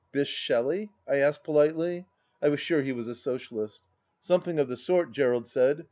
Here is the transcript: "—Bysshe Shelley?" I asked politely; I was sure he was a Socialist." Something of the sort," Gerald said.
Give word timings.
"—Bysshe 0.11 0.35
Shelley?" 0.35 0.89
I 1.07 1.17
asked 1.17 1.43
politely; 1.43 2.07
I 2.41 2.49
was 2.49 2.59
sure 2.59 2.81
he 2.81 2.91
was 2.91 3.07
a 3.07 3.13
Socialist." 3.13 3.83
Something 4.29 4.57
of 4.57 4.67
the 4.67 4.75
sort," 4.75 5.11
Gerald 5.11 5.45
said. 5.47 5.79